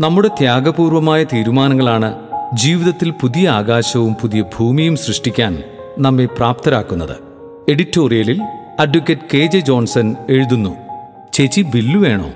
[0.00, 2.14] നമ്മുടെ ത്യാഗപൂർവമായ തീരുമാനങ്ങളാണ്
[2.54, 5.62] ജീവിതത്തിൽ പുതിയ ആകാശവും പുതിയ ഭൂമിയും സൃഷ്ടിക്കാൻ
[5.98, 7.16] നമ്മെ പ്രാപ്തരാക്കുന്നത്.
[7.68, 8.42] എഡിറ്റോറിയലിൽ
[8.80, 10.76] അഡ്വക്കേറ്റ് കെ ജെ ജോൺസൺ എഴുതുന്നു
[11.32, 12.32] ചേച്ചി ബില്ലു വേണോ?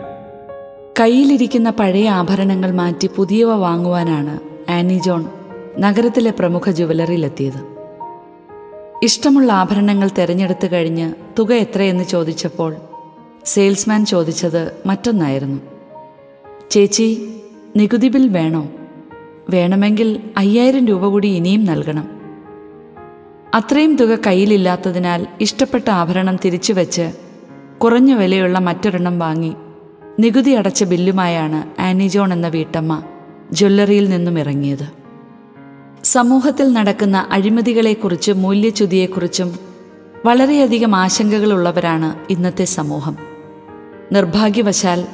[1.00, 4.38] കയ്യിലിരിക്കുന്ന പഴയ ആഭരണങ്ങൾ മാറ്റി പുതിയവ വാങ്ങുവാനാണ്
[4.70, 5.26] ആനി ജോൺ
[5.78, 7.60] നഗരത്തിലെ പ്രമുഖ ജുവലറിയിലെത്തിയത്.
[9.02, 12.76] ഇഷ്ടമുള്ള ആഭരണങ്ങൾ തിരഞ്ഞെടുത്തു കഴിഞ്ഞ് തുക എത്രയെന്ന് ചോദിച്ചപ്പോൾ
[13.44, 15.60] സെയിൽസ്മാൻ ചോദിച്ചത് മറ്റൊന്നായിരുന്നു.
[16.70, 17.28] ചേച്ചി
[17.76, 18.68] നികുതി ബിൽ വേണോ?
[19.50, 22.08] വേണമെങ്കിൽ അയ്യായിരം രൂപ കൂടി ഇനിയും നൽകണം.
[23.54, 27.12] അത്രയും തുക കയ്യിലില്ലാത്തതിനാൽ ഇഷ്ടപ്പെട്ട ആഭരണം തിരിച്ചു വെച്ച്
[27.78, 29.54] കുറഞ്ഞ വിലയുള്ള മറ്റൊരെണ്ണം വാങ്ങി
[30.20, 33.02] നികുതി അടച്ച ബില്ലുമായാണ് ആനി ജോൺ എന്ന വീട്ടമ്മ
[33.52, 34.86] ജ്വല്ലറിയിൽ നിന്നും ഇറങ്ങിയത്.
[36.04, 39.58] സമൂഹത്തിൽ നടക്കുന്ന അഴിമതികളെക്കുറിച്ചും മൂല്യച്യുതിയെക്കുറിച്ചും
[40.26, 43.16] വളരെയധികം ആശങ്കകളുള്ളവരാണ് ഇന്നത്തെ സമൂഹം.
[44.12, 45.04] നിർഭാഗ്യവശാൽ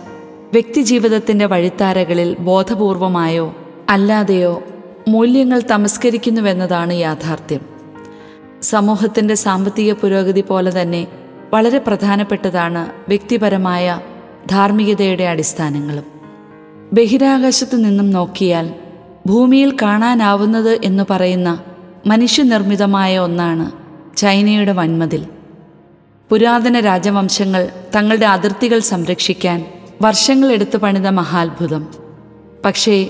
[0.53, 3.57] വ്യക്തിജീവിതത്തിന്റെ വഴിത്താരകളിൽ ബോധപൂർവമായോ
[3.89, 4.63] അല്ലാതെയോ
[5.09, 7.61] മൂല്യങ്ങൾ തമസ്കരിക്കുന്നുവെന്നതാണ് യാഥാർത്ഥ്യം.
[8.63, 11.07] സമൂഹത്തിന്റെ സാമ്പത്തിക പുരോഗതി പോലെ തന്നെ
[11.53, 14.01] വളരെ പ്രധാനപ്പെട്ടതാണ് വ്യക്തിപരമായ
[14.51, 16.05] ധാർമ്മികതയുടെ അടിസ്ഥാനങ്ങളും.
[16.93, 18.75] ബഹിരാകാശത്തു നിന്നും നോക്കിയാൽ
[19.27, 21.63] ഭൂമിയിൽ കാണാനാവുന്നത് എന്ന് പറയുന്ന
[22.07, 23.71] മനുഷ്യനിർമ്മിതമായ ഒന്നാണ്
[24.17, 25.27] ചൈനയുടെ വൻമതിൽ.
[26.29, 29.65] പുരാതന രാജവംശങ്ങൾ തങ്ങളുടെ അതിർത്തികൾ സംരക്ഷിക്കാൻ
[30.03, 31.89] വർഷങ്ങളെടുത്ത് പണിത മഹാത്ഭുതം.
[32.65, 33.09] പക്ഷേ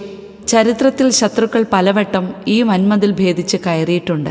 [0.49, 4.31] ചരിത്രത്തിൽ ശത്രുക്കൾ പലവട്ടം ഈ വൻമതിൽ ഭേദിച്ച് കയറിയിട്ടുണ്ട്.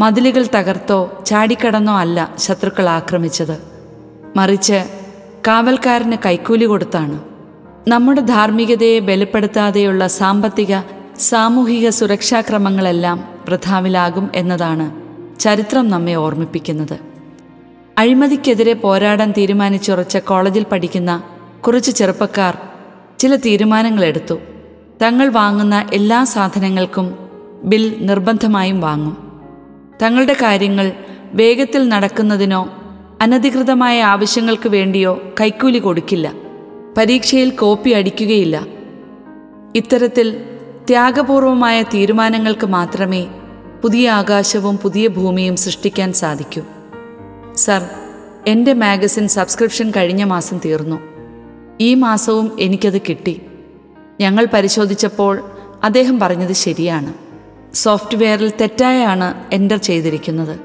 [0.00, 3.58] മതിലുകൾ തകർത്തോ ചാടിക്കടന്നോ അല്ല ശത്രുക്കൾ ആക്രമിച്ചത്.
[4.36, 4.84] മറിച്ച്
[5.48, 7.20] കാവൽക്കാരന് കൈക്കൂലി കൊടുത്താണ്.
[7.88, 10.76] നമ്മുടെ ധാർമ്മികതയെ ബലപ്പെടുത്താതെയുള്ള സാമ്പത്തിക
[11.18, 15.04] സാമൂഹിക സുരക്ഷാക്രമങ്ങളെല്ലാം വൃഥാവിലാകും എന്നതാണ്
[15.40, 16.98] ചരിത്രം നമ്മെ ഓർമ്മിപ്പിക്കുന്നത്.
[17.98, 21.22] അഴിമതിക്കെതിരെ പോരാടാൻ തീരുമാനിച്ചുറച്ച കോളേജിൽ പഠിക്കുന്ന
[21.66, 22.58] കുറച്ച് ചെറുപ്പക്കാർ
[23.18, 24.38] ചില തീരുമാനങ്ങൾ എടുത്തു
[25.02, 27.18] തങ്ങൾ വാങ്ങുന്ന എല്ലാ സാധനങ്ങൾക്കും
[27.64, 29.42] ബിൽ നിർബന്ധമായും വാങ്ങും.
[30.02, 30.92] തങ്ങളുടെ കാര്യങ്ങൾ
[31.32, 32.70] വേഗത്തിൽ നടക്കുന്നതിനോ
[33.20, 36.32] അനധികൃതമായ ആവശ്യങ്ങൾക്ക് വേണ്ടിയോ കൈക്കൂലി കൊടുക്കില്ല.
[36.96, 38.66] പരീക്ഷയിൽ കോപ്പി അടിക്കുകയില്ല.
[39.76, 40.44] ഇത്തരത്തിൽ
[40.88, 43.26] ത്യാഗപൂർവമായ തീരുമാനങ്ങൾക്ക് മാത്രമേ
[43.82, 46.62] പുതിയ ആകാശവും പുതിയ ഭൂമിയും സൃഷ്ടിക്കാൻ സാധിക്കൂ.
[47.56, 47.86] സർ
[48.46, 51.13] എന്റെ മാഗസിൻ സബ്സ്ക്രിപ്ഷൻ കഴിഞ്ഞ മാസം തീർന്നു.
[51.80, 53.42] ഈ മാസവും എനിക്കത് കിട്ടി.
[54.20, 55.42] ഞങ്ങൾ പരിശോധിച്ചപ്പോൾ
[55.84, 57.14] അദ്ദേഹം പറഞ്ഞത് ശരിയാണ്.
[57.74, 60.60] സോഫ്റ്റ്വെയറിൽ തെറ്റായാണ് എന്റർ ചെയ്തിരിക്കുന്നത്.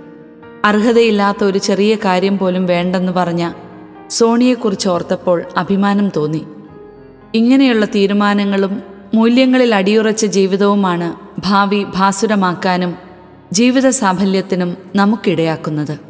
[0.66, 3.52] അർഹതയില്ലാത്ത ഒരു ചെറിയ കാര്യം പോലും വേണ്ടെന്ന് പറഞ്ഞ
[4.10, 6.46] സോണിയെക്കുറിച്ച് ഓർത്തപ്പോൾ അഭിമാനം തോന്നി.
[7.34, 8.82] ഇങ്ങനെയുള്ള തീരുമാനങ്ങളും
[9.14, 12.96] മൂല്യങ്ങളിൽ അടിയുറച്ച ജീവിതവുമാണ് ഭാവി ഭാസുരമാക്കാനും
[13.54, 16.09] ജീവിത സാഫല്യത്തിനും നമുക്കിടയാക്കുന്നത്.